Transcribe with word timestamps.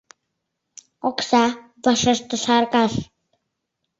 —Окса,— 1.07 1.43
вашештыш 1.83 2.45
Аркаш. 2.57 2.93